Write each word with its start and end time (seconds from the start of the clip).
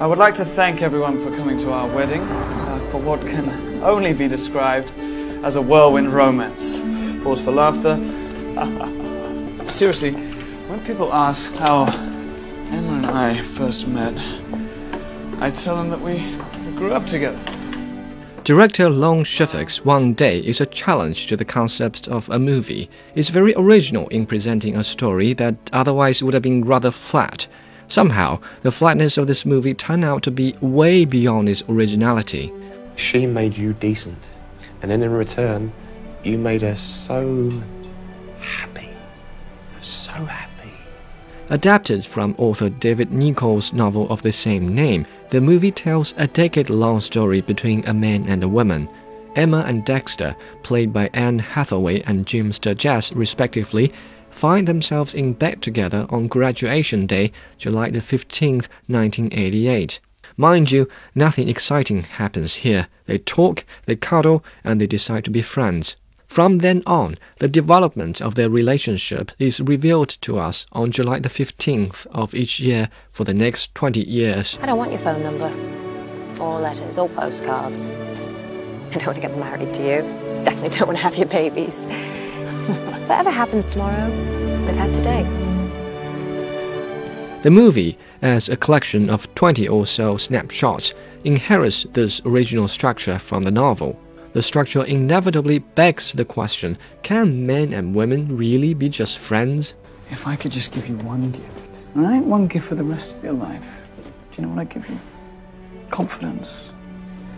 I 0.00 0.06
would 0.06 0.16
like 0.16 0.32
to 0.34 0.46
thank 0.46 0.80
everyone 0.80 1.18
for 1.18 1.30
coming 1.36 1.58
to 1.58 1.72
our 1.72 1.86
wedding 1.86 2.22
uh, 2.22 2.78
for 2.90 2.96
what 2.96 3.20
can 3.20 3.84
only 3.84 4.14
be 4.14 4.28
described 4.28 4.94
as 5.44 5.56
a 5.56 5.60
whirlwind 5.60 6.10
romance. 6.10 6.80
Pause 7.22 7.42
for 7.42 7.50
laughter. 7.50 7.96
Seriously, 9.68 10.12
when 10.12 10.82
people 10.86 11.12
ask 11.12 11.54
how 11.56 11.84
Emma 12.70 12.94
and 12.94 13.06
I 13.08 13.34
first 13.42 13.88
met, 13.88 14.18
I 15.38 15.50
tell 15.50 15.76
them 15.76 15.90
that 15.90 16.00
we 16.00 16.34
grew 16.76 16.94
up 16.94 17.04
together. 17.04 17.38
Director 18.44 18.88
Lone 18.88 19.22
Scherfig's 19.22 19.84
One 19.84 20.14
Day 20.14 20.38
is 20.38 20.62
a 20.62 20.66
challenge 20.66 21.26
to 21.26 21.36
the 21.36 21.44
concept 21.44 22.08
of 22.08 22.26
a 22.30 22.38
movie. 22.38 22.88
It's 23.14 23.28
very 23.28 23.52
original 23.54 24.08
in 24.08 24.24
presenting 24.24 24.76
a 24.76 24.82
story 24.82 25.34
that 25.34 25.56
otherwise 25.74 26.22
would 26.22 26.32
have 26.32 26.42
been 26.42 26.64
rather 26.64 26.90
flat. 26.90 27.46
Somehow, 27.90 28.38
the 28.62 28.70
flatness 28.70 29.18
of 29.18 29.26
this 29.26 29.44
movie 29.44 29.74
turned 29.74 30.04
out 30.04 30.22
to 30.22 30.30
be 30.30 30.54
way 30.60 31.04
beyond 31.04 31.48
its 31.48 31.64
originality. 31.68 32.52
She 32.94 33.26
made 33.26 33.56
you 33.56 33.72
decent, 33.72 34.22
and 34.80 34.90
then 34.90 35.02
in 35.02 35.10
return, 35.10 35.72
you 36.22 36.38
made 36.38 36.62
her 36.62 36.76
so 36.76 37.52
happy. 38.40 38.90
So 39.80 40.12
happy. 40.12 40.70
Adapted 41.48 42.06
from 42.06 42.36
author 42.38 42.68
David 42.68 43.10
Nicholls' 43.10 43.72
novel 43.72 44.08
of 44.08 44.22
the 44.22 44.30
same 44.30 44.72
name, 44.72 45.04
the 45.30 45.40
movie 45.40 45.72
tells 45.72 46.14
a 46.16 46.28
decade 46.28 46.70
long 46.70 47.00
story 47.00 47.40
between 47.40 47.84
a 47.88 47.94
man 47.94 48.28
and 48.28 48.44
a 48.44 48.48
woman. 48.48 48.88
Emma 49.34 49.64
and 49.66 49.84
Dexter, 49.84 50.36
played 50.62 50.92
by 50.92 51.10
Anne 51.12 51.40
Hathaway 51.40 52.02
and 52.02 52.24
Jim 52.24 52.52
Sturgess 52.52 53.12
respectively, 53.14 53.92
find 54.30 54.66
themselves 54.66 55.14
in 55.14 55.34
bed 55.34 55.62
together 55.62 56.06
on 56.10 56.28
graduation 56.28 57.06
day, 57.06 57.32
July 57.58 57.90
the 57.90 57.98
15th, 57.98 58.68
1988. 58.86 60.00
Mind 60.36 60.72
you, 60.72 60.88
nothing 61.14 61.48
exciting 61.48 62.02
happens 62.02 62.54
here. 62.56 62.88
They 63.06 63.18
talk, 63.18 63.64
they 63.86 63.96
cuddle, 63.96 64.42
and 64.64 64.80
they 64.80 64.86
decide 64.86 65.24
to 65.26 65.30
be 65.30 65.42
friends. 65.42 65.96
From 66.26 66.58
then 66.58 66.84
on, 66.86 67.18
the 67.38 67.48
development 67.48 68.22
of 68.22 68.36
their 68.36 68.48
relationship 68.48 69.32
is 69.40 69.60
revealed 69.60 70.10
to 70.20 70.38
us 70.38 70.64
on 70.70 70.92
July 70.92 71.18
the 71.18 71.28
15th 71.28 72.06
of 72.12 72.34
each 72.34 72.60
year 72.60 72.88
for 73.10 73.24
the 73.24 73.34
next 73.34 73.74
20 73.74 74.00
years. 74.00 74.56
I 74.62 74.66
don't 74.66 74.78
want 74.78 74.92
your 74.92 75.00
phone 75.00 75.22
number, 75.24 75.52
or 76.40 76.60
letters, 76.60 76.98
or 76.98 77.08
postcards. 77.08 77.90
I 77.90 78.92
don't 78.92 79.06
want 79.06 79.16
to 79.16 79.28
get 79.28 79.36
married 79.36 79.74
to 79.74 79.82
you. 79.82 80.02
Definitely 80.44 80.68
don't 80.70 80.86
want 80.86 80.98
to 80.98 81.04
have 81.04 81.18
your 81.18 81.26
babies. 81.26 81.88
Whatever 83.10 83.30
happens 83.30 83.68
tomorrow, 83.68 84.08
we've 84.60 84.76
had 84.76 84.94
today. 84.94 85.24
The 87.42 87.50
movie, 87.50 87.98
as 88.22 88.48
a 88.48 88.56
collection 88.56 89.10
of 89.10 89.34
20 89.34 89.66
or 89.66 89.84
so 89.84 90.16
snapshots, 90.16 90.94
inherits 91.24 91.86
this 91.92 92.22
original 92.24 92.68
structure 92.68 93.18
from 93.18 93.42
the 93.42 93.50
novel 93.50 93.98
the 94.32 94.42
structure 94.42 94.84
inevitably 94.84 95.58
begs 95.58 96.12
the 96.12 96.24
question 96.24 96.78
can 97.02 97.44
men 97.44 97.72
and 97.72 97.96
women 97.96 98.36
really 98.36 98.74
be 98.74 98.88
just 98.88 99.18
friends? 99.18 99.74
If 100.06 100.28
I 100.28 100.36
could 100.36 100.52
just 100.52 100.70
give 100.70 100.88
you 100.88 100.96
one 100.98 101.32
gift, 101.32 101.86
all 101.96 102.02
right? 102.02 102.22
One 102.22 102.46
gift 102.46 102.68
for 102.68 102.76
the 102.76 102.84
rest 102.84 103.16
of 103.16 103.24
your 103.24 103.32
life, 103.32 103.88
do 104.30 104.40
you 104.40 104.46
know 104.46 104.54
what 104.54 104.60
I'd 104.60 104.70
give 104.70 104.88
you? 104.88 104.96
Confidence. 105.90 106.72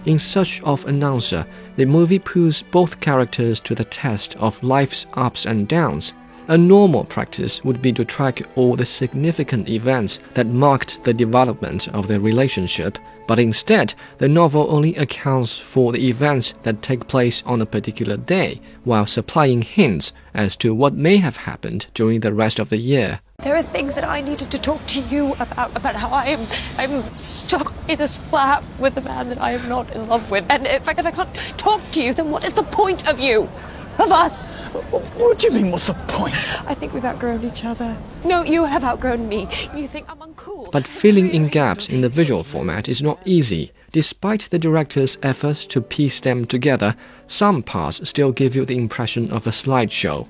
In 0.04 0.18
search 0.18 0.60
of 0.62 0.84
an 0.86 1.02
answer, 1.04 1.46
the 1.76 1.84
movie 1.84 2.18
puts 2.18 2.62
both 2.62 2.98
characters 2.98 3.60
to 3.60 3.74
the 3.74 3.84
test 3.84 4.34
of 4.36 4.62
life's 4.62 5.06
ups 5.14 5.46
and 5.46 5.68
downs. 5.68 6.12
A 6.48 6.58
normal 6.58 7.04
practice 7.04 7.62
would 7.62 7.80
be 7.80 7.92
to 7.92 8.04
track 8.04 8.42
all 8.56 8.74
the 8.74 8.84
significant 8.84 9.68
events 9.68 10.18
that 10.34 10.48
marked 10.48 11.04
the 11.04 11.14
development 11.14 11.86
of 11.88 12.08
their 12.08 12.18
relationship, 12.18 12.98
but 13.28 13.38
instead, 13.38 13.94
the 14.18 14.28
novel 14.28 14.66
only 14.68 14.96
accounts 14.96 15.56
for 15.56 15.92
the 15.92 16.08
events 16.08 16.54
that 16.64 16.82
take 16.82 17.06
place 17.06 17.44
on 17.46 17.62
a 17.62 17.66
particular 17.66 18.16
day, 18.16 18.60
while 18.82 19.06
supplying 19.06 19.62
hints 19.62 20.12
as 20.34 20.56
to 20.56 20.74
what 20.74 20.94
may 20.94 21.16
have 21.18 21.36
happened 21.36 21.86
during 21.94 22.18
the 22.20 22.34
rest 22.34 22.58
of 22.58 22.70
the 22.70 22.76
year. 22.76 23.20
There 23.42 23.56
are 23.56 23.62
things 23.62 23.94
that 23.94 24.04
I 24.04 24.20
needed 24.20 24.50
to 24.52 24.58
talk 24.58 24.86
to 24.86 25.00
you 25.00 25.32
about, 25.40 25.76
about 25.76 25.96
how 25.96 26.10
I 26.10 26.26
am 26.26 26.46
I'm 26.78 27.12
stuck 27.12 27.74
in 27.88 28.00
a 28.00 28.06
flat 28.06 28.62
with 28.78 28.96
a 28.96 29.00
man 29.00 29.30
that 29.30 29.40
I 29.40 29.52
am 29.52 29.68
not 29.68 29.90
in 29.90 30.08
love 30.08 30.30
with. 30.30 30.46
And 30.48 30.66
if 30.66 30.88
I, 30.88 30.92
if 30.92 31.06
I 31.06 31.10
can't 31.10 31.34
talk 31.56 31.80
to 31.92 32.02
you, 32.02 32.14
then 32.14 32.30
what 32.30 32.44
is 32.44 32.54
the 32.54 32.62
point 32.62 33.08
of 33.08 33.18
you? 33.18 33.48
of 33.98 34.10
us. 34.10 34.50
What 34.90 35.38
do 35.38 35.48
you 35.48 35.52
mean, 35.52 35.70
what's 35.70 35.88
the 35.88 35.94
point? 36.08 36.34
I 36.66 36.74
think 36.74 36.94
we've 36.94 37.04
outgrown 37.04 37.44
each 37.44 37.64
other. 37.64 37.96
No, 38.24 38.42
you 38.42 38.64
have 38.64 38.84
outgrown 38.84 39.28
me. 39.28 39.48
You 39.74 39.86
think 39.86 40.08
I'm 40.08 40.18
uncool. 40.18 40.70
But 40.72 40.86
filling 40.86 41.30
in 41.30 41.48
gaps 41.48 41.88
in 41.88 42.00
the 42.00 42.08
visual 42.08 42.42
format 42.42 42.88
is 42.88 43.02
not 43.02 43.20
easy. 43.26 43.72
Despite 43.90 44.48
the 44.48 44.58
director's 44.58 45.18
efforts 45.22 45.66
to 45.66 45.82
piece 45.82 46.20
them 46.20 46.46
together, 46.46 46.96
some 47.26 47.62
parts 47.62 48.08
still 48.08 48.32
give 48.32 48.56
you 48.56 48.64
the 48.64 48.78
impression 48.78 49.30
of 49.30 49.46
a 49.46 49.50
slideshow. 49.50 50.26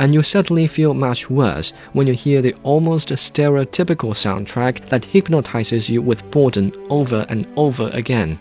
And 0.00 0.14
you 0.14 0.22
certainly 0.22 0.66
feel 0.66 0.94
much 0.94 1.28
worse 1.28 1.74
when 1.92 2.06
you 2.06 2.14
hear 2.14 2.40
the 2.40 2.54
almost 2.62 3.10
stereotypical 3.10 4.14
soundtrack 4.14 4.88
that 4.88 5.04
hypnotizes 5.04 5.90
you 5.90 6.00
with 6.00 6.28
boredom 6.30 6.72
over 6.88 7.26
and 7.28 7.46
over 7.56 7.90
again. 7.92 8.40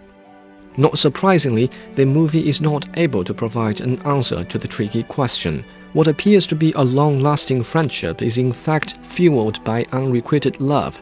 Not 0.78 0.98
surprisingly, 0.98 1.70
the 1.96 2.06
movie 2.06 2.48
is 2.48 2.62
not 2.62 2.88
able 2.98 3.26
to 3.26 3.34
provide 3.34 3.82
an 3.82 4.02
answer 4.04 4.46
to 4.46 4.58
the 4.58 4.70
tricky 4.70 5.04
question. 5.04 5.66
What 5.92 6.08
appears 6.08 6.48
to 6.48 6.56
be 6.56 6.72
a 6.72 6.82
long 6.82 7.20
lasting 7.20 7.64
friendship 7.64 8.22
is 8.22 8.38
in 8.38 8.54
fact 8.54 8.96
fueled 9.04 9.62
by 9.66 9.86
unrequited 9.92 10.62
love. 10.62 11.02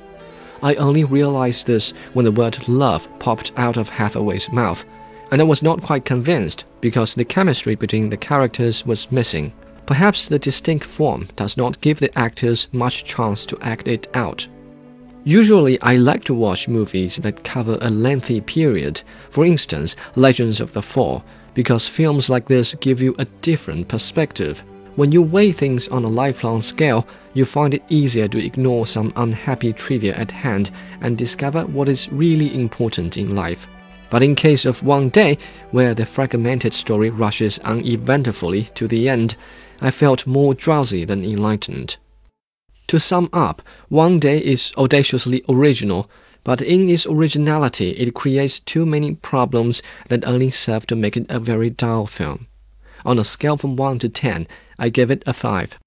I 0.64 0.74
only 0.76 1.04
realized 1.04 1.68
this 1.68 1.94
when 2.14 2.26
the 2.26 2.32
word 2.32 2.68
love 2.68 3.08
popped 3.20 3.52
out 3.58 3.78
of 3.78 3.90
Hathaway's 3.90 4.52
mouth, 4.52 4.84
and 5.32 5.40
I 5.40 5.44
was 5.44 5.62
not 5.62 5.84
quite 5.84 6.04
convinced 6.04 6.66
because 6.82 7.14
the 7.14 7.26
chemistry 7.26 7.76
between 7.76 8.10
the 8.10 8.18
characters 8.18 8.88
was 8.88 9.12
missing. 9.12 9.54
Perhaps 9.88 10.28
the 10.28 10.38
distinct 10.38 10.86
form 10.86 11.30
does 11.38 11.56
not 11.56 11.80
give 11.80 12.00
the 12.00 12.16
actors 12.20 12.68
much 12.74 13.06
chance 13.06 13.46
to 13.46 13.58
act 13.62 13.88
it 13.88 14.08
out. 14.14 14.46
Usually, 15.24 15.82
I 15.82 15.96
like 15.96 16.26
to 16.26 16.34
watch 16.34 16.68
movies 16.68 17.16
that 17.18 17.46
cover 17.46 17.78
a 17.82 17.90
lengthy 17.90 18.42
period, 18.42 19.02
for 19.30 19.46
instance, 19.46 19.96
Legends 20.16 20.60
of 20.60 20.74
the 20.74 20.82
Fall, 20.82 21.24
because 21.54 21.88
films 21.88 22.30
like 22.30 22.48
this 22.48 22.74
give 22.76 23.02
you 23.02 23.16
a 23.18 23.26
different 23.42 23.88
perspective. 23.88 24.62
When 24.98 25.14
you 25.14 25.22
weigh 25.22 25.54
things 25.54 25.88
on 25.88 26.04
a 26.04 26.10
lifelong 26.10 26.62
scale, 26.62 27.08
you 27.34 27.46
find 27.46 27.74
it 27.74 27.84
easier 27.88 28.28
to 28.28 28.46
ignore 28.46 28.88
some 28.88 29.14
unhappy 29.16 29.72
trivia 29.72 30.16
at 30.16 30.32
hand 30.32 30.70
and 31.00 31.18
discover 31.18 31.66
what 31.66 31.88
is 31.88 32.12
really 32.12 32.54
important 32.54 33.16
in 33.16 33.36
life. 33.36 33.68
But 34.10 34.24
in 34.24 34.36
case 34.36 34.66
of 34.66 34.84
One 34.84 35.10
Day, 35.10 35.38
where 35.72 35.94
the 35.94 36.06
fragmented 36.06 36.74
story 36.74 37.10
rushes 37.10 37.60
uneventfully 37.60 38.64
to 38.76 38.88
the 38.88 39.10
end, 39.10 39.36
I 39.82 39.92
felt 39.92 40.26
more 40.26 40.54
drowsy 40.54 41.04
than 41.04 41.26
enlightened. 41.26 41.98
To 42.88 43.00
sum 43.00 43.30
up, 43.34 43.62
One 43.90 44.18
Day 44.18 44.40
is 44.40 44.72
audaciously 44.78 45.44
original, 45.50 46.10
but 46.46 46.62
in 46.62 46.90
its 46.90 47.06
originality, 47.06 47.90
it 47.90 48.14
creates 48.14 48.60
too 48.60 48.86
many 48.86 49.16
problems 49.16 49.84
that 50.08 50.26
only 50.26 50.52
serve 50.52 50.88
to 50.88 50.96
make 50.96 51.18
it 51.18 51.26
a 51.28 51.40
very 51.40 51.70
dull 51.70 52.08
film. 52.08 52.48
On 53.06 53.20
a 53.20 53.26
scale 53.26 53.58
from 53.58 53.76
1 53.76 54.00
to 54.00 54.08
10, 54.08 54.48
I 54.80 54.88
give 54.88 55.12
it 55.12 55.22
a 55.28 55.34
5. 55.34 55.76